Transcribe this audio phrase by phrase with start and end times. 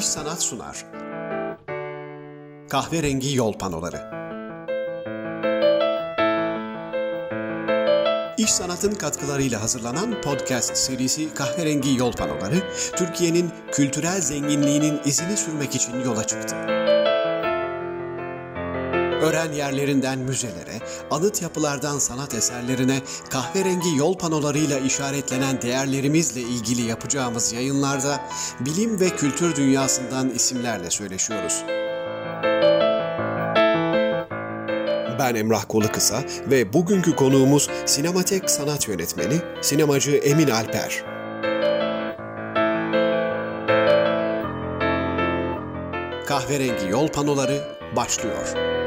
[0.00, 0.86] İş Sanat sunar.
[2.68, 4.10] Kahverengi Yol Panoları
[8.38, 12.62] İş Sanat'ın katkılarıyla hazırlanan podcast serisi Kahverengi Yol Panoları,
[12.96, 16.79] Türkiye'nin kültürel zenginliğinin izini sürmek için yola çıktı.
[19.22, 20.80] Öğren yerlerinden müzelere,
[21.10, 23.00] anıt yapılardan sanat eserlerine,
[23.30, 28.20] kahverengi yol panolarıyla işaretlenen değerlerimizle ilgili yapacağımız yayınlarda
[28.60, 31.62] bilim ve kültür dünyasından isimlerle söyleşiyoruz.
[35.18, 41.04] Ben Emrah Kolukısa ve bugünkü konuğumuz Sinematek Sanat Yönetmeni, sinemacı Emin Alper.
[46.26, 48.79] Kahverengi Yol Panoları başlıyor.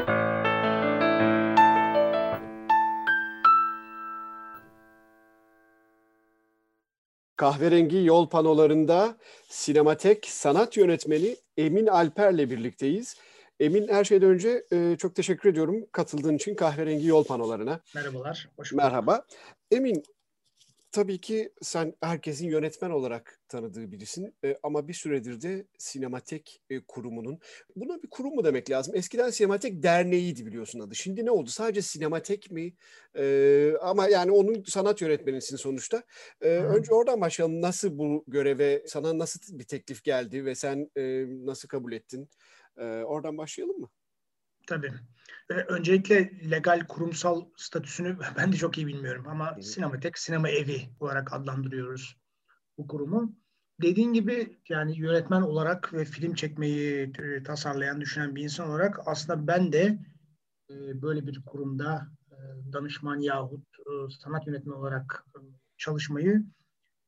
[7.44, 9.16] Kahverengi Yol Panolarında
[9.48, 13.16] Sinematek Sanat Yönetmeni Emin Alper'le birlikteyiz.
[13.60, 17.80] Emin her şeyden önce e, çok teşekkür ediyorum katıldığın için Kahverengi Yol Panolarına.
[17.94, 18.48] Merhabalar.
[18.56, 18.84] Hoş bulduk.
[18.84, 19.26] Merhaba.
[19.70, 20.02] Emin
[20.94, 26.80] tabii ki sen herkesin yönetmen olarak tanıdığı birisin e, ama bir süredir de Sinematek e,
[26.80, 27.38] kurumunun,
[27.76, 28.96] buna bir kurum mu demek lazım?
[28.96, 30.94] Eskiden Sinematek Derneği'ydi biliyorsun adı.
[30.94, 31.50] Şimdi ne oldu?
[31.50, 32.72] Sadece Sinematek mi?
[33.18, 36.02] E, ama yani onun sanat yönetmenisin sonuçta.
[36.42, 37.62] E, önce oradan başlayalım.
[37.62, 42.28] Nasıl bu göreve, sana nasıl bir teklif geldi ve sen e, nasıl kabul ettin?
[42.78, 43.88] E, oradan başlayalım mı?
[44.66, 44.92] Tabii.
[45.50, 49.66] Ee, öncelikle legal kurumsal statüsünü ben de çok iyi bilmiyorum ama evet.
[49.66, 52.16] Sinematek sinema evi olarak adlandırıyoruz
[52.78, 53.36] bu kurumu.
[53.82, 59.46] Dediğin gibi yani yönetmen olarak ve film çekmeyi e, tasarlayan, düşünen bir insan olarak aslında
[59.46, 59.98] ben de
[60.70, 62.36] e, böyle bir kurumda e,
[62.72, 63.90] danışman yahut e,
[64.22, 65.38] sanat yönetmeni olarak e,
[65.78, 66.44] çalışmayı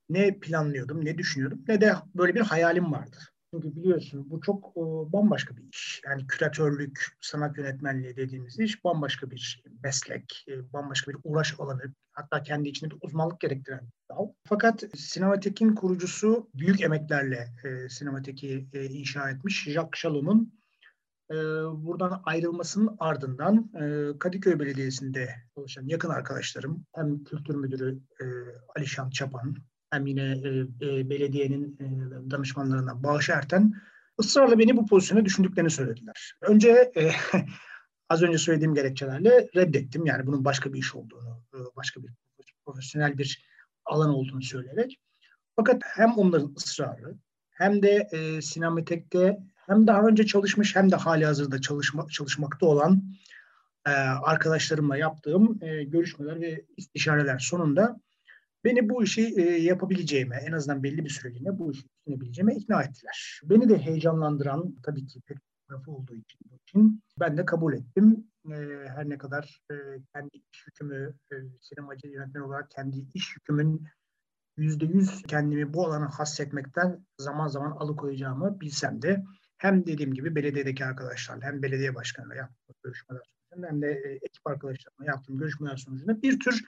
[0.09, 3.17] ne planlıyordum, ne düşünüyordum, ne de böyle bir hayalim vardı.
[3.51, 6.03] Çünkü biliyorsun bu çok e, bambaşka bir iş.
[6.07, 11.83] Yani küratörlük, sanat yönetmenliği dediğimiz iş bambaşka bir meslek, e, bambaşka bir uğraş alanı.
[12.13, 14.29] Hatta kendi içinde bir uzmanlık gerektiren bir dal.
[14.45, 20.53] Fakat Sinematek'in kurucusu büyük emeklerle e, Sinematek'i e, inşa etmiş Jacques Chalon'un
[21.31, 21.35] e,
[21.85, 28.25] buradan ayrılmasının ardından e, Kadıköy Belediyesi'nde çalışan yakın arkadaşlarım, hem kültür müdürü e,
[28.77, 29.57] Alişan Çapan,
[29.91, 30.49] hem yine e,
[30.87, 33.75] e, belediyenin e, danışmanlarından Bağış Erten
[34.21, 36.33] ısrarla beni bu pozisyona düşündüklerini söylediler.
[36.41, 37.11] Önce e,
[38.09, 40.07] az önce söylediğim gerekçelerle reddettim.
[40.07, 42.11] Yani bunun başka bir iş olduğunu, e, başka bir
[42.67, 43.47] profesyonel bir
[43.85, 45.01] alan olduğunu söyleyerek.
[45.57, 47.15] Fakat hem onların ısrarı
[47.51, 53.03] hem de e, Sinematek'te hem daha önce çalışmış hem de hali hazırda çalışma, çalışmakta olan
[53.87, 58.01] e, arkadaşlarımla yaptığım e, görüşmeler ve istişareler sonunda
[58.67, 63.41] beni bu işi e, yapabileceğime, en azından belli bir süreliğine bu işi üstlenebileceğime ikna ettiler.
[63.45, 65.39] Beni de heyecanlandıran tabii ki pek
[65.69, 66.39] tarafı olduğu için,
[66.69, 68.25] için ben de kabul ettim.
[68.47, 68.57] E,
[68.89, 69.75] her ne kadar e,
[70.15, 73.87] kendi iş yükümü, e, sinemacı yönetmen olarak kendi iş yükümün
[74.57, 79.25] yüzde yüz kendimi bu alana hassetmekten zaman zaman alıkoyacağımı bilsem de
[79.59, 85.07] hem dediğim gibi belediyedeki arkadaşlarla hem belediye başkanıyla yaptığım görüşmeler sonucunda hem de ekip arkadaşlarımla
[85.07, 86.65] yaptığım görüşmeler sonucunda bir tür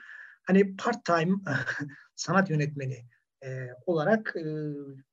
[0.49, 1.35] hani part time
[2.15, 3.05] sanat yönetmeni
[3.45, 4.43] e, olarak e,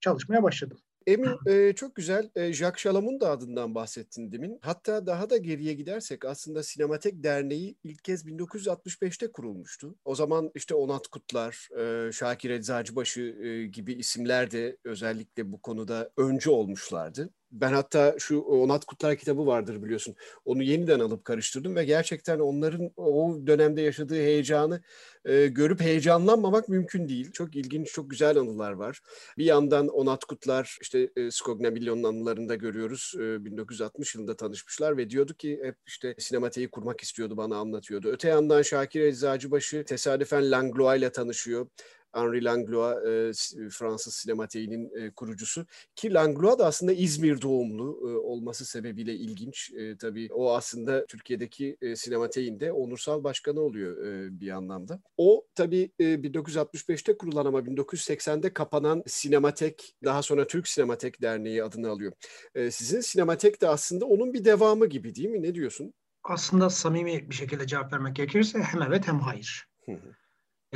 [0.00, 0.78] çalışmaya başladım.
[1.06, 2.30] Emin e, çok güzel.
[2.36, 4.58] E, Jacques Chalam'ın da adından bahsettin demin.
[4.62, 9.96] Hatta daha da geriye gidersek aslında Sinematek Derneği ilk kez 1965'te kurulmuştu.
[10.04, 16.10] O zaman işte Onat Kutlar, e, Şakir Eczacıbaşı e, gibi isimler de özellikle bu konuda
[16.16, 20.14] öncü olmuşlardı ben hatta şu Onat Kutlar kitabı vardır biliyorsun.
[20.44, 24.82] Onu yeniden alıp karıştırdım ve gerçekten onların o dönemde yaşadığı heyecanı
[25.24, 27.32] e, görüp heyecanlanmamak mümkün değil.
[27.32, 29.00] Çok ilginç, çok güzel anılar var.
[29.38, 33.14] Bir yandan Onat Kutlar işte e, Skognamilyon'un anılarında görüyoruz.
[33.16, 38.08] E, 1960 yılında tanışmışlar ve diyordu ki hep işte sinemateyi kurmak istiyordu bana anlatıyordu.
[38.08, 41.66] Öte yandan Şakir Eczacıbaşı tesadüfen Langlois ile tanışıyor.
[42.12, 45.66] Henri Langlois e, Fransız sinematiğinin e, kurucusu
[45.96, 49.72] ki Langlois da aslında İzmir doğumlu e, olması sebebiyle ilginç.
[49.72, 55.00] E, tabii o aslında Türkiye'deki e, sinematiğin de onursal başkanı oluyor e, bir anlamda.
[55.16, 61.88] O tabii e, 1965'te kurulan ama 1980'de kapanan Sinematek daha sonra Türk Sinematek Derneği adını
[61.88, 62.12] alıyor.
[62.54, 65.42] E, sizin Sinematek de aslında onun bir devamı gibi değil mi?
[65.42, 65.94] Ne diyorsun?
[66.24, 69.68] Aslında samimi bir şekilde cevap vermek gerekirse hem evet hem hayır.
[69.86, 70.14] Hı hı.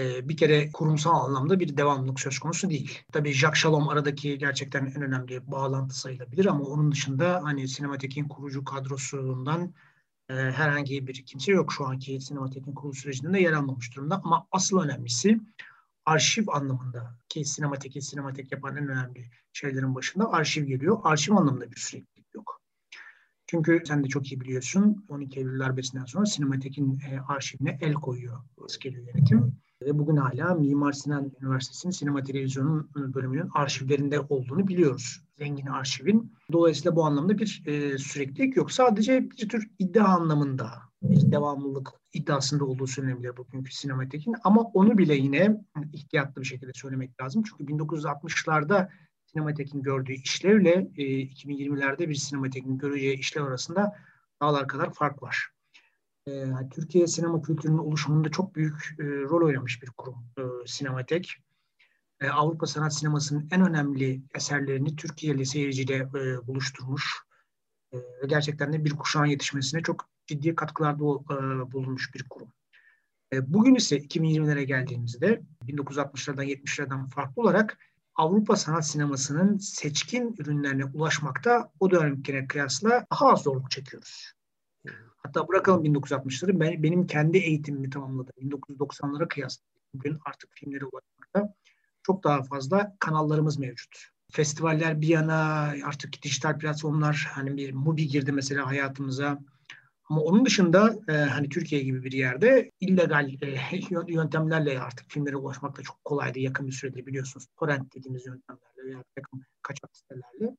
[0.01, 2.99] Ee, bir kere kurumsal anlamda bir devamlılık söz konusu değil.
[3.13, 8.65] Tabii Jacques Shalom aradaki gerçekten en önemli bağlantı sayılabilir ama onun dışında hani Sinematek'in kurucu
[8.65, 9.75] kadrosundan
[10.29, 14.21] e, herhangi bir kimse yok şu anki Sinematek'in kurulu sürecinde yer almamış durumda.
[14.25, 15.41] Ama asıl önemlisi
[16.07, 20.99] arşiv anlamında ki sinemateki sinematek yapan en önemli şeylerin başında arşiv geliyor.
[21.03, 22.61] Arşiv anlamında bir süreklilik yok.
[23.47, 28.39] Çünkü sen de çok iyi biliyorsun 12 Eylül darbesinden sonra sinematekin e, arşivine el koyuyor
[28.65, 29.61] askeri yönetim.
[29.83, 35.25] Ve bugün hala Mimar Sinan Üniversitesi'nin sinema televizyonun bölümünün arşivlerinde olduğunu biliyoruz.
[35.39, 36.33] Zengin arşivin.
[36.53, 38.73] Dolayısıyla bu anlamda bir e, süreklilik yok.
[38.73, 40.71] Sadece bir tür iddia anlamında
[41.03, 44.35] bir devamlılık iddiasında olduğu söylenebilir bugünkü sinematekin.
[44.45, 45.61] Ama onu bile yine
[45.93, 47.43] ihtiyatlı bir şekilde söylemek lazım.
[47.43, 48.89] Çünkü 1960'larda
[49.27, 53.93] sinematekin gördüğü işlevle e, 2020'lerde bir sinematekin göreceği işlev arasında
[54.43, 55.51] dağlar kadar fark var.
[56.29, 61.37] E, Türkiye sinema kültürünün oluşumunda çok büyük e, rol oynamış bir kurum e, Sinematek.
[62.21, 67.23] E, Avrupa sanat sinemasının en önemli eserlerini Türkiye'li seyirciyle e, buluşturmuş
[67.93, 72.53] ve gerçekten de bir kuşağın yetişmesine çok ciddi katkılarda e, bulunmuş bir kurum.
[73.33, 77.79] Bugün ise 2020'lere geldiğimizde 1960'lardan 70'lerden farklı olarak
[78.15, 84.33] Avrupa sanat sinemasının seçkin ürünlerine ulaşmakta o dönemkine kıyasla daha az zorluk çekiyoruz.
[85.17, 88.35] Hatta bırakalım 1960'ları ben, benim kendi eğitimimi tamamladım.
[88.39, 89.63] 1990'lara kıyasla
[89.95, 91.55] bugün artık filmlere ulaşmakta
[92.03, 93.99] çok daha fazla kanallarımız mevcut.
[94.33, 99.39] Festivaller bir yana artık dijital platformlar hani bir Mubi girdi mesela hayatımıza.
[100.11, 103.61] Ama onun dışında e, hani Türkiye gibi bir yerde illegal e,
[104.09, 107.47] yöntemlerle artık filmlere ulaşmak da çok kolaydı yakın bir süredir biliyorsunuz.
[107.57, 110.57] Torrent dediğimiz yöntemlerle veya takım kaçak sitelerle.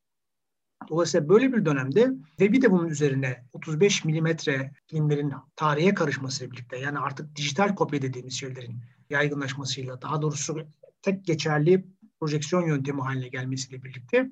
[0.90, 6.78] Dolayısıyla böyle bir dönemde ve bir de bunun üzerine 35 milimetre filmlerin tarihe karışmasıyla birlikte
[6.78, 10.58] yani artık dijital kopya dediğimiz şeylerin yaygınlaşmasıyla daha doğrusu
[11.02, 11.86] tek geçerli
[12.20, 14.32] projeksiyon yöntemi haline gelmesiyle birlikte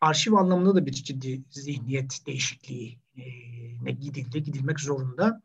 [0.00, 2.98] arşiv anlamında da bir ciddi zihniyet değişikliği
[3.86, 5.42] e, gidildi, gidilmek zorunda.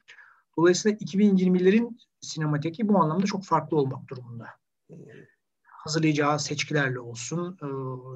[0.57, 4.48] Dolayısıyla 2020'lerin sinemateki bu anlamda çok farklı olmak durumunda
[5.83, 7.68] hazırlayacağı seçkilerle olsun, e,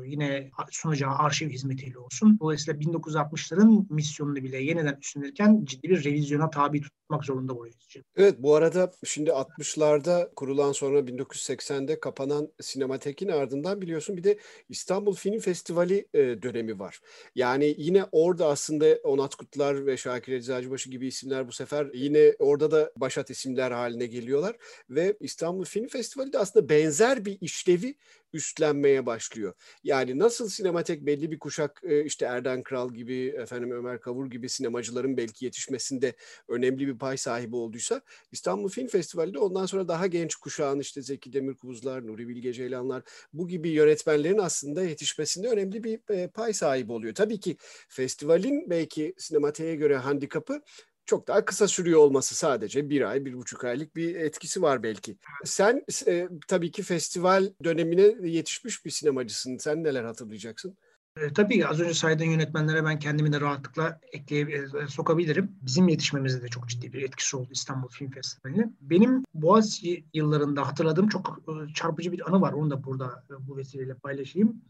[0.09, 2.37] yine sunacağı arşiv hizmetiyle olsun.
[2.39, 8.03] Dolayısıyla 1960'ların misyonunu bile yeniden üstlenirken ciddi bir revizyona tabi tutmak zorunda bu yönetici.
[8.17, 14.37] Evet bu arada şimdi 60'larda kurulan sonra 1980'de kapanan sinematekin ardından biliyorsun bir de
[14.69, 16.99] İstanbul Film Festivali e, dönemi var.
[17.35, 22.71] Yani yine orada aslında Onat Kutlar ve Şakir Eczacıbaşı gibi isimler bu sefer yine orada
[22.71, 24.55] da başat isimler haline geliyorlar
[24.89, 27.95] ve İstanbul Film Festivali de aslında benzer bir işlevi
[28.35, 29.53] üstlenmeye başlıyor.
[29.83, 34.49] Yani nasıl sinematek belli bir kuşak e, işte Erden Kral gibi efendim Ömer Kavur gibi
[34.49, 36.13] sinemacıların belki yetişmesinde
[36.47, 38.01] önemli bir pay sahibi olduysa
[38.31, 43.03] İstanbul Film Festivali de ondan sonra daha genç kuşağın işte Zeki Demirkubuzlar, Nuri Bilge Ceylanlar
[43.33, 47.15] bu gibi yönetmenlerin aslında yetişmesinde önemli bir e, pay sahibi oluyor.
[47.15, 47.57] Tabii ki
[47.89, 50.61] festivalin belki sinematiğe göre handikapı
[51.05, 55.17] çok daha kısa sürüyor olması sadece bir ay, bir buçuk aylık bir etkisi var belki.
[55.45, 59.57] Sen e, tabii ki festival dönemine yetişmiş bir sinemacısın.
[59.57, 60.77] Sen neler hatırlayacaksın?
[61.21, 65.51] E, tabii az önce saydığın yönetmenlere ben kendimi de rahatlıkla ekleyip e, sokabilirim.
[65.61, 68.69] Bizim yetişmemizde de çok ciddi bir etkisi oldu İstanbul Film Festivali'ne.
[68.81, 69.81] Benim Boğaz
[70.13, 72.53] yıllarında hatırladığım çok e, çarpıcı bir anı var.
[72.53, 74.61] Onu da burada e, bu vesileyle paylaşayım.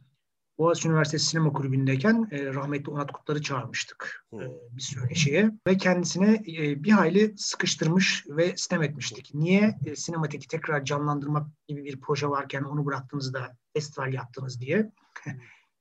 [0.57, 4.39] Boğaziçi Üniversitesi Sinema Kulübü'ndeyken e, rahmetli Onat Kutlar'ı çağırmıştık e,
[4.71, 9.31] bir söyleşiye ve kendisine e, bir hayli sıkıştırmış ve sistem etmiştik.
[9.33, 14.91] Niye e, sinemateki tekrar canlandırmak gibi bir proje varken onu bıraktığınızda festival yaptınız diye.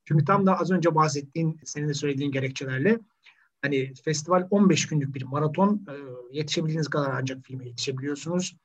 [0.05, 2.99] Çünkü tam da az önce bahsettiğin, senin de söylediğin gerekçelerle
[3.61, 5.85] hani festival 15 günlük bir maraton.
[5.89, 5.93] E,
[6.37, 8.57] yetişebildiğiniz kadar ancak filme yetişebiliyorsunuz.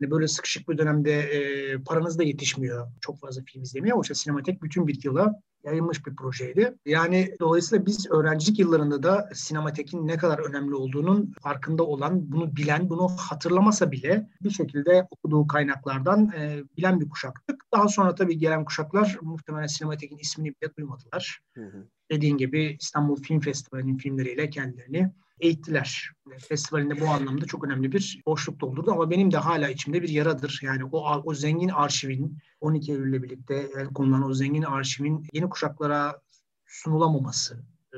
[0.00, 3.94] Hani böyle sıkışık bir dönemde e, paranız da yetişmiyor çok fazla film izlemeye.
[3.94, 6.74] Oysa sinematek bütün bir yıla yayılmış bir projeydi.
[6.86, 12.90] Yani dolayısıyla biz öğrencilik yıllarında da sinematekin ne kadar önemli olduğunun farkında olan, bunu bilen,
[12.90, 17.64] bunu hatırlamasa bile bir şekilde okuduğu kaynaklardan e, bilen bir kuşaktık.
[17.72, 21.40] Daha sonra tabii gelen kuşaklar muhtemelen sinematekin ismini bile duymadılar.
[21.54, 21.88] Hı hı.
[22.10, 26.10] Dediğin gibi İstanbul Film Festivali'nin filmleriyle kendilerini eğittiler.
[26.48, 30.60] Festivalinde bu anlamda çok önemli bir boşluk doldurdu ama benim de hala içimde bir yaradır.
[30.62, 36.20] Yani o, o zengin arşivin 12 Eylül'le birlikte el konulan o zengin arşivin yeni kuşaklara
[36.66, 37.62] sunulamaması,
[37.94, 37.96] e,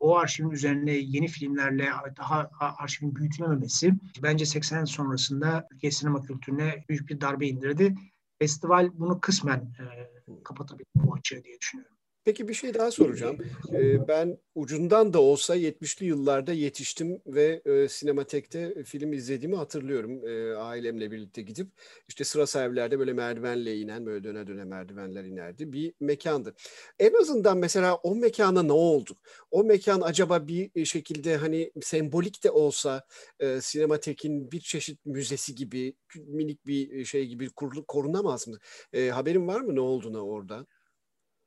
[0.00, 7.08] o arşivin üzerine yeni filmlerle daha arşivin büyütülememesi bence 80 sonrasında Türkiye sinema kültürüne büyük
[7.08, 7.94] bir darbe indirdi.
[8.38, 11.97] Festival bunu kısmen e, kapatabildi bu açığı diye düşünüyorum.
[12.28, 13.38] Peki bir şey daha soracağım.
[13.72, 20.28] Ee, ben ucundan da olsa 70'li yıllarda yetiştim ve e, sinematekte film izlediğimi hatırlıyorum.
[20.28, 21.68] E, ailemle birlikte gidip
[22.08, 25.72] işte sıra sahillerde böyle merdivenle inen böyle döne döne merdivenler inerdi.
[25.72, 26.54] Bir mekandı.
[26.98, 29.16] En azından mesela o mekana ne oldu?
[29.50, 33.04] O mekan acaba bir şekilde hani sembolik de olsa
[33.40, 37.48] e, sinematekin bir çeşit müzesi gibi minik bir şey gibi
[37.88, 38.58] korunamaz mı?
[38.92, 40.66] E, haberin var mı ne olduğuna orada?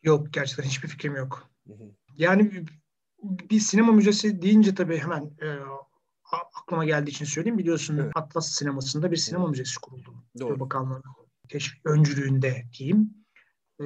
[0.04, 1.50] Yok gerçekten hiçbir fikrim yok.
[1.68, 1.92] Hı hı.
[2.18, 2.66] Yani
[3.24, 5.48] bir sinema müzesi deyince tabii hemen e,
[6.32, 7.58] aklıma geldiği için söyleyeyim.
[7.58, 8.12] Biliyorsun evet.
[8.16, 10.14] Atlas sinemasında bir sinema müzesi kuruldu.
[10.40, 10.60] Doğru.
[10.60, 11.04] Bakanlığı'nın
[11.50, 13.14] teşvik öncülüğünde diyeyim.
[13.80, 13.86] Ee,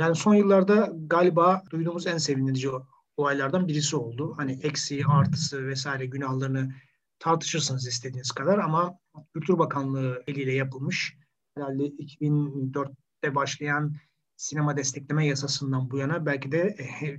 [0.00, 2.68] yani son yıllarda galiba duyduğumuz en sevindirici
[3.16, 4.34] olaylardan birisi oldu.
[4.36, 6.74] Hani eksiği, artısı vesaire günahlarını
[7.18, 8.98] tartışırsınız istediğiniz kadar ama
[9.34, 11.16] Kültür Bakanlığı eliyle yapılmış
[11.56, 13.96] herhalde 2004'te başlayan
[14.36, 17.18] sinema destekleme yasasından bu yana belki de e, e,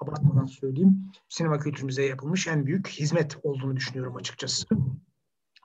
[0.00, 4.66] abartmadan söyleyeyim sinema kültürümüze yapılmış en büyük hizmet olduğunu düşünüyorum açıkçası.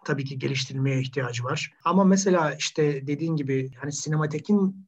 [0.06, 1.74] Tabii ki geliştirilmeye ihtiyacı var.
[1.84, 4.88] Ama mesela işte dediğin gibi hani sinematekin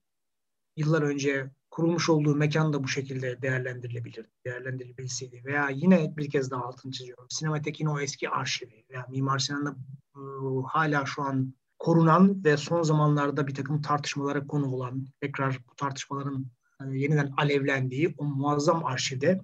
[0.76, 6.64] yıllar önce kurulmuş olduğu mekan da bu şekilde değerlendirilebilir, değerlendirilebilseydi veya yine bir kez daha
[6.64, 7.26] altını çiziyorum.
[7.30, 9.76] Sinematekin o eski arşivi veya Mimar Sinan'da
[10.16, 10.22] e,
[10.68, 16.46] hala şu an korunan ve son zamanlarda bir takım tartışmalara konu olan, tekrar bu tartışmaların
[16.82, 19.42] e, yeniden alevlendiği o muazzam arşivde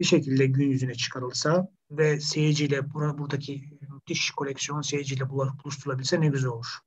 [0.00, 6.78] bir şekilde gün yüzüne çıkarılsa ve seyirciyle buradaki müthiş koleksiyon seyirciyle buluşturulabilse ne güzel olur.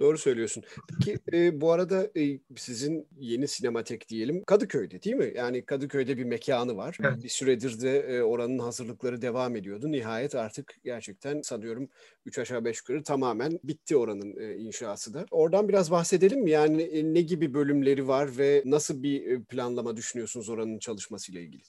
[0.00, 0.62] Doğru söylüyorsun.
[0.88, 5.32] Peki e, bu arada e, sizin yeni sinematek diyelim Kadıköy'de değil mi?
[5.36, 6.98] Yani Kadıköy'de bir mekanı var.
[7.00, 7.24] Evet.
[7.24, 9.92] Bir süredir de e, oranın hazırlıkları devam ediyordu.
[9.92, 11.88] Nihayet artık gerçekten sanıyorum
[12.26, 15.26] 3 aşağı 5 yukarı tamamen bitti oranın e, inşası da.
[15.30, 16.50] Oradan biraz bahsedelim mi?
[16.50, 21.62] Yani e, ne gibi bölümleri var ve nasıl bir e, planlama düşünüyorsunuz oranın çalışmasıyla ilgili?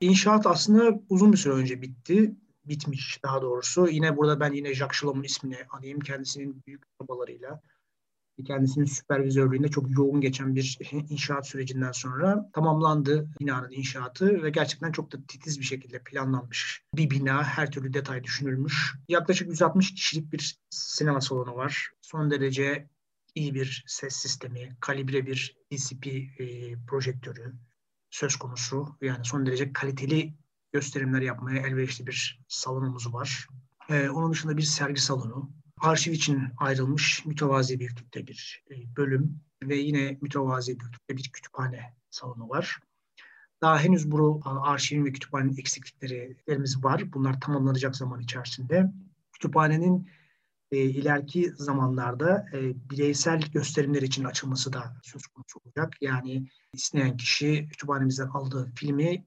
[0.00, 2.34] İnşaat aslında uzun bir süre önce bitti
[2.68, 3.88] bitmiş daha doğrusu.
[3.88, 6.00] Yine burada ben yine Jacques Chalom'un ismini anayım.
[6.00, 7.62] Kendisinin büyük çabalarıyla
[8.44, 10.78] kendisinin süpervizörlüğünde çok yoğun geçen bir
[11.10, 17.10] inşaat sürecinden sonra tamamlandı binanın inşaatı ve gerçekten çok da titiz bir şekilde planlanmış bir
[17.10, 17.44] bina.
[17.44, 18.94] Her türlü detay düşünülmüş.
[19.08, 21.90] Yaklaşık 160 kişilik bir sinema salonu var.
[22.00, 22.88] Son derece
[23.34, 27.54] iyi bir ses sistemi, kalibre bir DCP e, projektörü
[28.10, 28.96] söz konusu.
[29.00, 30.34] Yani son derece kaliteli
[30.72, 33.48] gösterimler yapmaya elverişli bir salonumuz var.
[33.90, 39.76] Ee, onun dışında bir sergi salonu, arşiv için ayrılmış mütevazi büyüklükte bir e, bölüm ve
[39.76, 42.78] yine mütevazi büyüklükte bir kütüphane salonu var.
[43.62, 47.12] Daha henüz bu arşivin ve kütüphanenin eksikliklerimiz var.
[47.12, 48.92] Bunlar tamamlanacak zaman içerisinde.
[49.32, 50.08] Kütüphanenin
[50.70, 55.94] e, ileriki zamanlarda e, bireysel gösterimler için açılması da söz konusu olacak.
[56.00, 59.24] Yani isteyen kişi kütüphanemizden aldığı filmi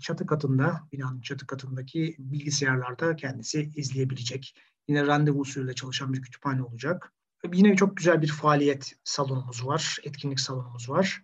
[0.00, 4.54] çatı katında, binanın çatı katındaki bilgisayarlarda kendisi izleyebilecek.
[4.88, 7.12] Yine randevu usulüyle çalışan bir kütüphane olacak.
[7.52, 11.22] Yine çok güzel bir faaliyet salonumuz var, etkinlik salonumuz var.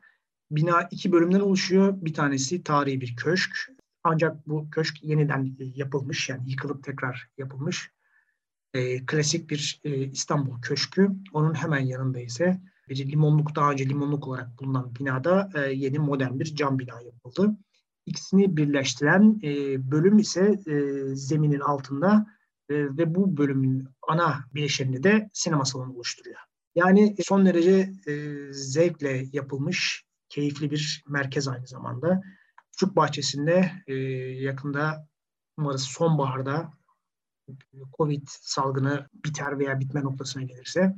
[0.50, 1.94] Bina iki bölümden oluşuyor.
[1.96, 3.70] Bir tanesi tarihi bir köşk.
[4.04, 7.90] Ancak bu köşk yeniden yapılmış, yani yıkılıp tekrar yapılmış.
[8.74, 11.10] E, klasik bir e, İstanbul köşkü.
[11.32, 16.38] Onun hemen yanında ise bir limonluk, daha önce limonluk olarak bulunan binada e, yeni modern
[16.38, 17.56] bir cam bina yapıldı.
[18.08, 19.50] İkisini birleştiren e,
[19.90, 20.74] bölüm ise e,
[21.16, 22.26] zeminin altında
[22.70, 26.38] e, ve bu bölümün ana bileşenini de sinema salonu oluşturuyor.
[26.74, 28.12] Yani son derece e,
[28.52, 32.22] zevkle yapılmış, keyifli bir merkez aynı zamanda.
[32.72, 33.94] Küçük bahçesinde e,
[34.42, 35.08] yakında
[35.58, 36.70] umarız sonbaharda
[37.96, 40.94] Covid salgını biter veya bitme noktasına gelirse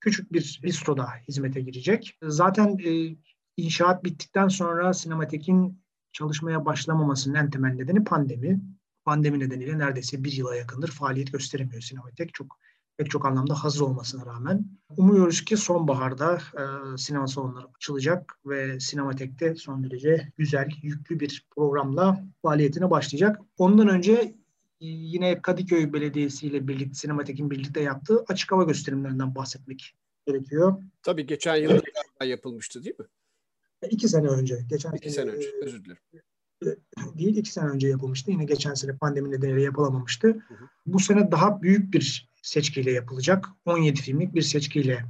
[0.00, 2.18] küçük bir bistroda hizmete girecek.
[2.22, 3.16] Zaten e,
[3.56, 5.85] inşaat bittikten sonra sinematekin
[6.16, 8.60] çalışmaya başlamamasının en temel nedeni pandemi.
[9.04, 12.34] Pandemi nedeniyle neredeyse bir yıla yakındır faaliyet gösteremiyor sinematek.
[12.34, 12.58] Çok
[12.96, 14.66] pek çok anlamda hazır olmasına rağmen.
[14.96, 16.62] Umuyoruz ki sonbaharda e,
[16.98, 23.40] sinema salonları açılacak ve Sinematek'te son derece güzel, yüklü bir programla faaliyetine başlayacak.
[23.58, 24.34] Ondan önce
[24.80, 29.94] yine Kadıköy Belediyesi ile birlikte Sinematek'in birlikte yaptığı açık hava gösterimlerinden bahsetmek
[30.26, 30.82] gerekiyor.
[31.02, 31.80] Tabii geçen yıl
[32.24, 33.06] yapılmıştı değil mi?
[33.90, 34.58] İki sene önce.
[34.68, 35.48] Geçen iki sene, sene önce.
[35.62, 36.02] Özür dilerim.
[36.64, 36.68] E,
[37.18, 38.30] değil iki sene önce yapılmıştı.
[38.30, 40.28] Yine geçen sene pandemi nedeniyle yapılamamıştı.
[40.28, 40.68] Hı hı.
[40.86, 43.48] Bu sene daha büyük bir seçkiyle yapılacak.
[43.64, 45.04] 17 filmlik bir seçkiyle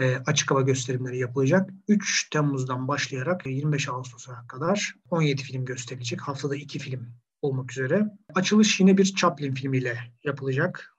[0.00, 1.70] e, açık hava gösterimleri yapılacak.
[1.88, 6.20] 3 Temmuz'dan başlayarak 25 Ağustos'a kadar 17 film gösterilecek.
[6.20, 7.08] Haftada 2 film
[7.42, 8.06] olmak üzere.
[8.34, 10.91] Açılış yine bir Chaplin filmiyle yapılacak.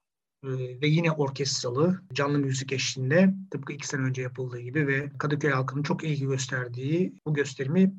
[0.44, 5.52] E, ve yine orkestralı canlı müzik eşliğinde tıpkı iki sene önce yapıldığı gibi ve Kadıköy
[5.52, 7.94] halkının çok ilgi gösterdiği bu gösterimi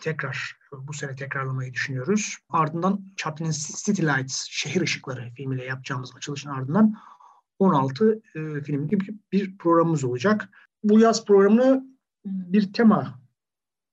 [0.00, 2.36] tekrar bu sene tekrarlamayı düşünüyoruz.
[2.48, 3.52] Ardından Chaplin'in
[3.84, 6.94] City Lights, Şehir Işıkları filmiyle yapacağımız açılışın ardından
[7.58, 10.48] 16 e, film gibi bir programımız olacak.
[10.82, 11.84] Bu yaz programını
[12.24, 13.20] bir tema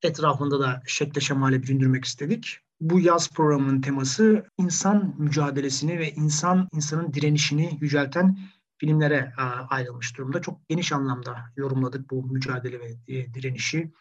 [0.02, 2.60] etrafında da şekle şemale büründürmek istedik.
[2.82, 8.40] Bu yaz programının teması insan mücadelesini ve insan insanın direnişini yücelten
[8.78, 9.34] filmlere
[9.70, 10.42] ayrılmış durumda.
[10.42, 13.92] Çok geniş anlamda yorumladık bu mücadele ve e, direnişi.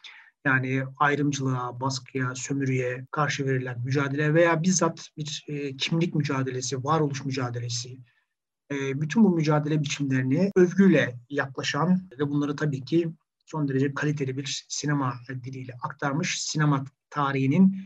[0.44, 7.99] Yani ayrımcılığa, baskıya, sömürüye karşı verilen mücadele veya bizzat bir e, kimlik mücadelesi, varoluş mücadelesi,
[8.72, 13.12] e, bütün bu mücadele biçimlerini övgüyle yaklaşan ve bunları tabii ki
[13.46, 17.76] son derece kaliteli bir sinema diliyle aktarmış sinema tarihinin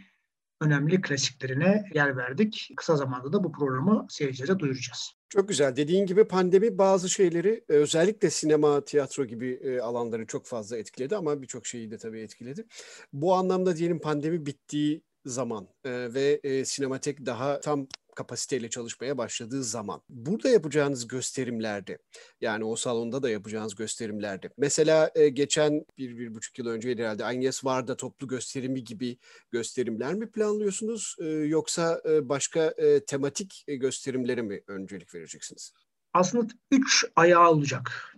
[0.65, 2.71] önemli klasiklerine yer verdik.
[2.77, 5.15] Kısa zamanda da bu programı seyircilere duyuracağız.
[5.29, 5.77] Çok güzel.
[5.77, 11.17] Dediğin gibi pandemi bazı şeyleri e, özellikle sinema, tiyatro gibi e, alanları çok fazla etkiledi
[11.17, 12.67] ama birçok şeyi de tabii etkiledi.
[13.13, 20.03] Bu anlamda diyelim pandemi bittiği zaman e, ve sinematek daha tam kapasiteyle çalışmaya başladığı zaman.
[20.09, 21.99] Burada yapacağınız gösterimlerde
[22.41, 24.51] yani o salonda da yapacağınız gösterimlerde.
[24.57, 29.19] Mesela e, geçen bir, bir buçuk yıl önce herhalde Agnes Varda toplu gösterimi gibi
[29.51, 31.17] gösterimler mi planlıyorsunuz?
[31.21, 35.73] E, yoksa e, başka e, tematik e, gösterimlere mi öncelik vereceksiniz?
[36.13, 38.17] Aslında üç ayağı olacak.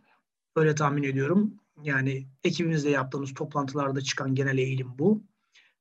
[0.57, 1.55] Öyle tahmin ediyorum.
[1.83, 5.23] Yani ekibimizle yaptığımız toplantılarda çıkan genel eğilim bu.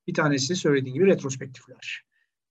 [0.08, 2.06] Bir tanesi söylediğim gibi retrospektifler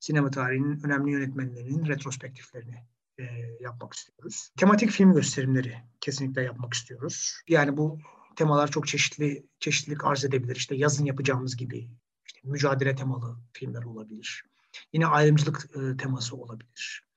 [0.05, 2.77] sinema tarihinin önemli yönetmenlerinin retrospektiflerini
[3.19, 3.25] e,
[3.61, 4.51] yapmak istiyoruz.
[4.57, 7.35] Tematik film gösterimleri kesinlikle yapmak istiyoruz.
[7.49, 7.99] Yani bu
[8.37, 10.57] temalar çok çeşitli çeşitlilik arz edebilir.
[10.57, 11.91] İşte yazın yapacağımız gibi
[12.27, 14.45] işte mücadele temalı filmler olabilir.
[14.93, 17.09] Yine ayrımcılık e, teması olabilir.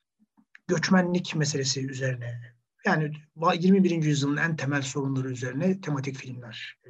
[0.68, 3.12] Göçmenlik meselesi üzerine yani
[3.56, 4.04] 21.
[4.04, 6.90] yüzyılın en temel sorunları üzerine tematik filmler e,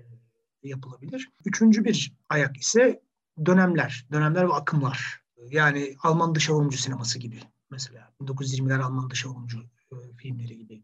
[0.63, 1.29] yapılabilir.
[1.45, 3.01] Üçüncü bir ayak ise
[3.45, 5.26] dönemler, dönemler ve akımlar.
[5.37, 7.39] Yani Alman dış savunumcu sineması gibi
[7.69, 8.13] mesela.
[8.21, 9.59] 1920'ler Alman dış savunumcu
[9.91, 10.83] e, filmleri gibi.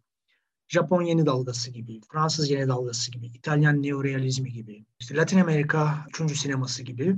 [0.68, 6.36] Japon yeni dalgası gibi, Fransız yeni dalgası gibi, İtalyan neorealizmi gibi, işte Latin Amerika üçüncü
[6.36, 7.16] sineması gibi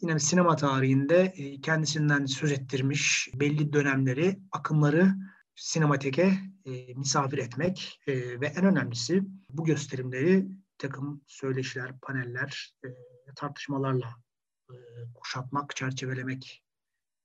[0.00, 5.14] yine sinema tarihinde e, kendisinden söz ettirmiş belli dönemleri, akımları
[5.54, 12.74] sinemateke e, misafir etmek ve en önemlisi bu gösterimleri takım söyleşiler, paneller,
[13.36, 14.16] tartışmalarla
[14.70, 14.76] e,
[15.14, 16.62] kuşatmak, çerçevelemek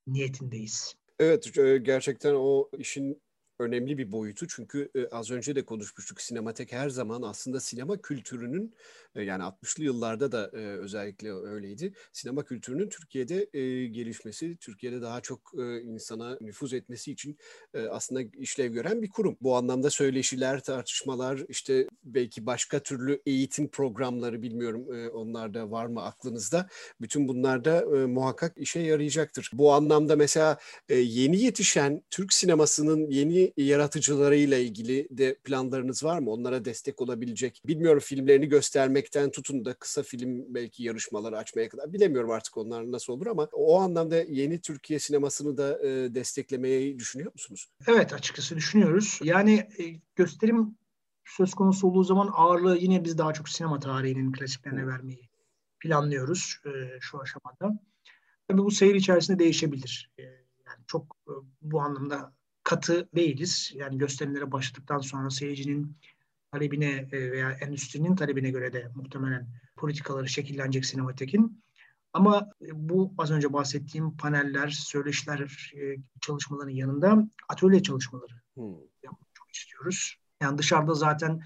[0.08, 0.96] niyetindeyiz.
[1.20, 3.22] Evet, e, gerçekten o işin
[3.60, 4.48] önemli bir boyutu.
[4.48, 6.22] Çünkü e, az önce de konuşmuştuk.
[6.22, 8.76] Sinematek her zaman aslında sinema kültürünün
[9.16, 11.94] e, yani 60'lı yıllarda da e, özellikle öyleydi.
[12.14, 17.38] Sinema kültürünün Türkiye'de e, gelişmesi, Türkiye'de daha çok e, insana nüfuz etmesi için
[17.74, 19.38] e, aslında işlev gören bir kurum.
[19.42, 25.86] Bu anlamda söyleşiler, tartışmalar, işte belki başka türlü eğitim programları bilmiyorum e, onlar da var
[25.86, 26.70] mı aklınızda.
[27.02, 29.50] Bütün bunlar da e, muhakkak işe yarayacaktır.
[29.54, 30.58] Bu anlamda mesela
[30.90, 36.32] e, yeni yetişen Türk sinemasının yeni yaratıcılarıyla ilgili de planlarınız var mı?
[36.32, 37.62] Onlara destek olabilecek.
[37.68, 41.94] Bilmiyorum filmlerini göstermekten tutun da kısa film belki yarışmaları açmaya kadar.
[41.94, 47.32] Bilemiyorum artık onlar nasıl olur ama o anlamda yeni Türkiye sinemasını da e, desteklemeyi düşünüyor
[47.34, 47.68] musunuz?
[47.88, 49.20] Evet açıkçası düşünüyoruz.
[49.24, 49.84] Yani e,
[50.16, 50.78] gösterim
[51.26, 55.30] söz konusu olduğu zaman ağırlığı yine biz daha çok sinema tarihinin klasiklerine vermeyi
[55.80, 57.80] planlıyoruz e, şu aşamada.
[58.48, 60.12] Tabii bu seyir içerisinde değişebilir.
[60.20, 60.24] E,
[60.68, 62.37] yani çok e, bu anlamda
[62.68, 63.72] katı değiliz.
[63.76, 65.98] Yani gösterimlere başladıktan sonra seyircinin
[66.52, 71.64] talebine e, veya endüstrinin talebine göre de muhtemelen politikaları şekillenecek sinematekin.
[72.14, 78.76] Ama e, bu az önce bahsettiğim paneller, söyleşiler e, çalışmaların yanında atölye çalışmaları hmm.
[79.04, 80.16] yapmak çok istiyoruz.
[80.42, 81.42] Yani dışarıda zaten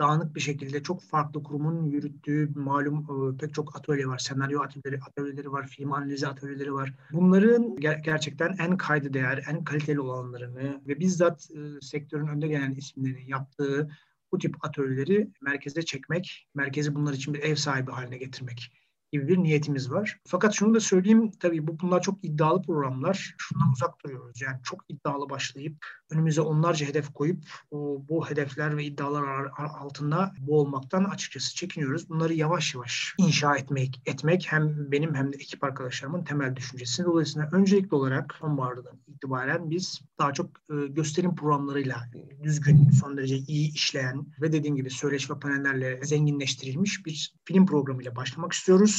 [0.00, 4.18] dağınık bir şekilde çok farklı kurumun yürüttüğü malum e, pek çok atölye var.
[4.18, 6.94] Senaryo atölyeleri, atölyeleri var, film analizi atölyeleri var.
[7.12, 12.74] Bunların ger- gerçekten en kaydı değer, en kaliteli olanlarını ve bizzat e, sektörün önde gelen
[12.74, 13.90] isimlerini yaptığı
[14.32, 18.72] bu tip atölyeleri merkeze çekmek, merkezi bunlar için bir ev sahibi haline getirmek
[19.12, 20.20] gibi bir niyetimiz var.
[20.26, 23.34] Fakat şunu da söyleyeyim tabii bu bunlar çok iddialı programlar.
[23.38, 24.40] Şundan uzak duruyoruz.
[24.42, 31.04] Yani çok iddialı başlayıp önümüze onlarca hedef koyup o, bu hedefler ve iddialar altında boğulmaktan
[31.04, 32.08] açıkçası çekiniyoruz.
[32.08, 37.04] Bunları yavaş yavaş inşa etmek, etmek hem benim hem de ekip arkadaşlarımın temel düşüncesi.
[37.04, 41.96] Dolayısıyla öncelikli olarak sonbahardan itibaren biz daha çok e, gösterim programlarıyla
[42.42, 48.16] düzgün, son derece iyi işleyen ve dediğim gibi söyleşi ve panellerle zenginleştirilmiş bir film programıyla
[48.16, 48.97] başlamak istiyoruz.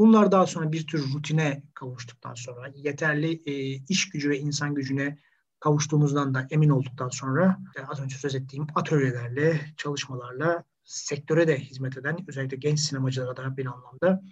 [0.00, 3.52] Bunlar daha sonra bir tür rutine kavuştuktan sonra yeterli e,
[3.88, 5.18] iş gücü ve insan gücüne
[5.58, 11.96] kavuştuğumuzdan da emin olduktan sonra e, az önce söz ettiğim atölyelerle, çalışmalarla sektöre de hizmet
[11.96, 14.22] eden özellikle genç sinemacılara da bir anlamda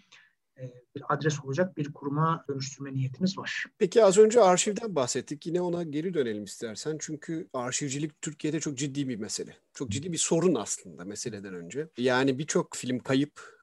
[0.59, 0.63] e,
[0.97, 3.65] bir adres olacak bir kuruma dönüştürme niyetimiz var.
[3.79, 5.47] Peki az önce arşivden bahsettik.
[5.47, 6.97] Yine ona geri dönelim istersen.
[7.01, 9.57] Çünkü arşivcilik Türkiye'de çok ciddi bir mesele.
[9.75, 11.89] Çok ciddi bir sorun aslında meseleden önce.
[11.99, 13.58] Yani birçok film kayıp,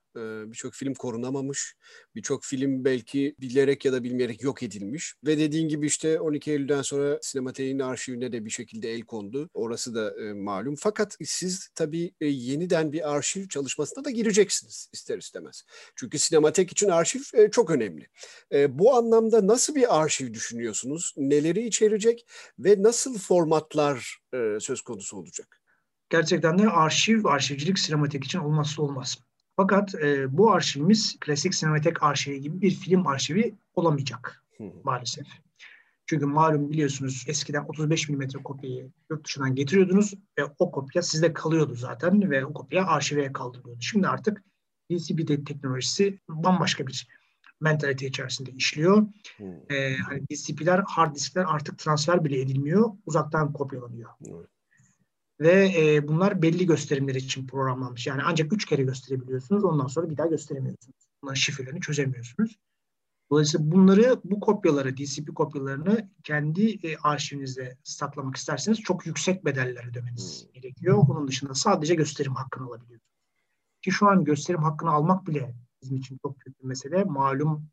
[0.52, 1.76] Birçok film korunamamış.
[2.16, 5.14] Birçok film belki bilerek ya da bilmeyerek yok edilmiş.
[5.26, 9.50] Ve dediğin gibi işte 12 Eylül'den sonra sinemateğin arşivine de bir şekilde el kondu.
[9.54, 10.76] Orası da e, malum.
[10.80, 15.64] Fakat siz tabii e, yeniden bir arşiv çalışmasına da gireceksiniz ister istemez.
[15.96, 18.08] Çünkü sinematek için arşiv e, çok önemli.
[18.70, 21.14] Bu anlamda nasıl bir arşiv düşünüyorsunuz?
[21.18, 22.28] Neleri içerecek
[22.60, 24.20] ve nasıl formatlar
[24.60, 25.62] söz konusu olacak?
[26.10, 29.18] Gerçekten de arşiv, arşivcilik sinematek için olmazsa olmaz.
[29.58, 34.44] Fakat e, bu arşivimiz klasik sinematek arşivi gibi bir film arşivi olamayacak
[34.84, 35.28] maalesef.
[36.06, 41.76] Çünkü malum biliyorsunuz eskiden 35 mm kopyayı yurt dışından getiriyordunuz ve o kopya sizde kalıyordu
[41.76, 43.82] zaten ve o kopya arşive kaldırılıyordu.
[43.82, 44.44] Şimdi artık
[44.92, 47.08] DCP teknolojisi bambaşka bir
[47.62, 49.08] mentalite içerisinde işliyor.
[49.38, 49.48] Hmm.
[49.72, 52.92] Ee, hani DCP'ler, hard diskler artık transfer bile edilmiyor.
[53.06, 54.10] Uzaktan kopyalanıyor.
[54.10, 54.55] Hmm.
[55.40, 58.08] Ve e, bunlar belli gösterimler için programlanmış.
[58.08, 59.64] Yani ancak üç kere gösterebiliyorsunuz.
[59.64, 61.08] Ondan sonra bir daha gösteremiyorsunuz.
[61.22, 62.58] Bunların şifrelerini çözemiyorsunuz.
[63.32, 70.44] Dolayısıyla bunları, bu kopyaları, DCP kopyalarını kendi e, arşivinizde saklamak isterseniz çok yüksek bedeller ödemeniz
[70.46, 70.62] hmm.
[70.62, 70.98] gerekiyor.
[70.98, 73.16] Onun dışında sadece gösterim hakkını alabiliyorsunuz.
[73.82, 77.04] Ki şu an gösterim hakkını almak bile bizim için çok büyük bir mesele.
[77.04, 77.70] Malum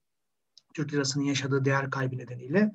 [0.74, 2.72] Türk lirasının yaşadığı değer kaybı nedeniyle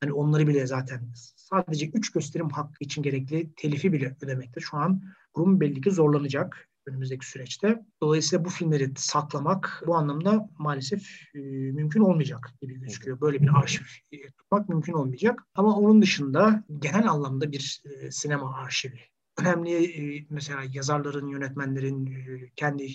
[0.00, 4.60] Hani onları bile zaten sadece üç gösterim hakkı için gerekli telifi bile ödemekte.
[4.60, 7.84] Şu an kurum belli ki zorlanacak önümüzdeki süreçte.
[8.02, 11.38] Dolayısıyla bu filmleri saklamak bu anlamda maalesef e,
[11.72, 13.20] mümkün olmayacak gibi gözüküyor.
[13.20, 15.42] Böyle bir arşiv e, tutmak mümkün olmayacak.
[15.54, 19.00] Ama onun dışında genel anlamda bir e, sinema arşivi.
[19.38, 22.86] Önemli e, mesela yazarların, yönetmenlerin e, kendi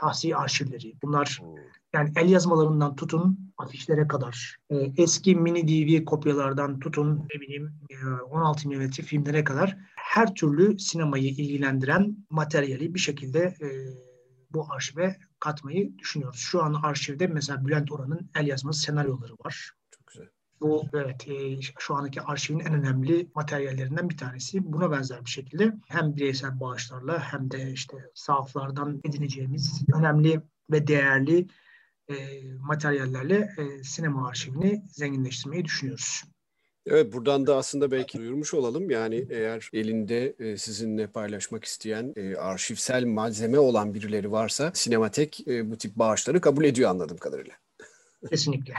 [0.00, 0.94] şahsi arşivleri.
[1.02, 1.40] Bunlar
[1.94, 7.96] yani el yazmalarından tutun afişlere kadar, e, eski mini DV kopyalardan tutun ne bileyim e,
[8.30, 13.68] 16 mm filmlere kadar her türlü sinemayı ilgilendiren materyali bir şekilde e,
[14.50, 16.40] bu arşive katmayı düşünüyoruz.
[16.40, 19.70] Şu an arşivde mesela Bülent Oran'ın el yazması senaryoları var.
[20.60, 24.72] Bu evet e, şu andaki arşivin en önemli materyallerinden bir tanesi.
[24.72, 30.40] Buna benzer bir şekilde hem bireysel bağışlarla hem de işte sahaflardan edineceğimiz önemli
[30.70, 31.46] ve değerli
[32.08, 32.14] e,
[32.58, 36.22] materyallerle e, sinema arşivini zenginleştirmeyi düşünüyoruz.
[36.86, 38.90] Evet buradan da aslında belki duyurmuş olalım.
[38.90, 45.70] Yani eğer elinde e, sizinle paylaşmak isteyen e, arşivsel malzeme olan birileri varsa Sinematek e,
[45.70, 47.54] bu tip bağışları kabul ediyor anladığım kadarıyla.
[48.30, 48.74] Kesinlikle.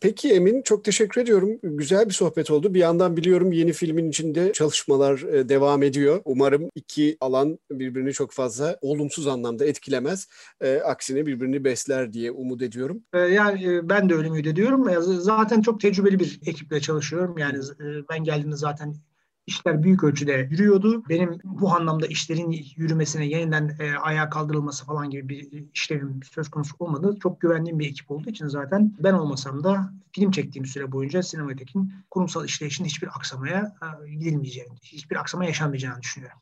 [0.00, 1.58] Peki Emin çok teşekkür ediyorum.
[1.62, 2.74] Güzel bir sohbet oldu.
[2.74, 6.20] Bir yandan biliyorum yeni filmin içinde çalışmalar e, devam ediyor.
[6.24, 10.28] Umarım iki alan birbirini çok fazla olumsuz anlamda etkilemez.
[10.60, 13.02] E, aksine birbirini besler diye umut ediyorum.
[13.14, 14.90] E, yani ben de öyle ümit ediyorum.
[15.00, 17.38] Zaten çok tecrübeli bir ekiple çalışıyorum.
[17.38, 17.58] Yani
[18.10, 18.94] ben geldiğimde zaten
[19.48, 21.04] işler büyük ölçüde yürüyordu.
[21.08, 26.76] Benim bu anlamda işlerin yürümesine yeniden e, ayağa kaldırılması falan gibi bir işlevim söz konusu
[26.78, 27.16] olmadı.
[27.22, 31.92] Çok güvendiğim bir ekip olduğu için zaten ben olmasam da film çektiğim süre boyunca Sinematek'in
[32.10, 36.38] kurumsal işleyişin hiçbir aksamaya e, gidilmeyeceğini, hiçbir aksama yaşanmayacağını düşünüyorum.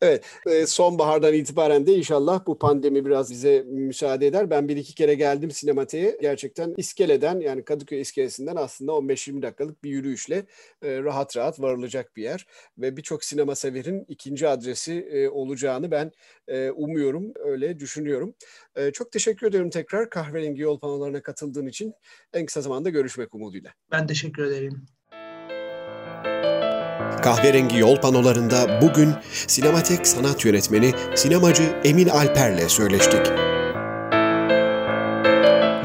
[0.00, 4.50] Evet, e, sonbahardan itibaren de inşallah bu pandemi biraz bize müsaade eder.
[4.50, 6.18] Ben bir iki kere geldim sinematiğe.
[6.20, 10.36] Gerçekten iskeleden yani Kadıköy iskelesinden aslında 15-20 dakikalık bir yürüyüşle
[10.82, 12.46] e, rahat rahat varılacak bir yer.
[12.78, 16.12] Ve birçok sinema severin ikinci adresi e, olacağını ben
[16.74, 18.34] umuyorum, öyle düşünüyorum.
[18.92, 21.94] Çok teşekkür ediyorum tekrar kahverengi yol panolarına katıldığın için.
[22.32, 23.72] En kısa zamanda görüşmek umuduyla.
[23.90, 24.86] Ben teşekkür ederim.
[27.24, 29.14] Kahverengi yol panolarında bugün
[29.46, 33.20] sinematek sanat yönetmeni sinemacı Emin Alper'le söyleştik.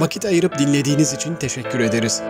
[0.01, 2.21] Vakit ayırıp dinlediğiniz için teşekkür ederiz.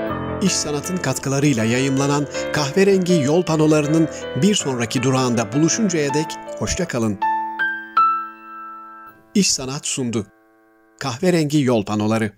[0.41, 4.09] İş Sanat'ın katkılarıyla yayımlanan kahverengi yol panolarının
[4.41, 6.27] bir sonraki durağında buluşuncaya dek
[6.59, 7.19] hoşça kalın.
[9.35, 10.27] İş Sanat sundu.
[10.99, 12.31] Kahverengi yol panoları